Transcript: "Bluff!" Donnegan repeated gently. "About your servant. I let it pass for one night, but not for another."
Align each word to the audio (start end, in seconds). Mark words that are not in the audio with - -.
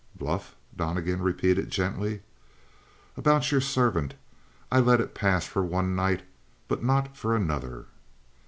"Bluff!" 0.15 0.55
Donnegan 0.75 1.21
repeated 1.21 1.69
gently. 1.69 2.21
"About 3.15 3.51
your 3.51 3.61
servant. 3.61 4.15
I 4.71 4.79
let 4.79 4.99
it 4.99 5.13
pass 5.13 5.45
for 5.45 5.63
one 5.63 5.95
night, 5.95 6.23
but 6.67 6.83
not 6.83 7.15
for 7.15 7.35
another." 7.35 7.85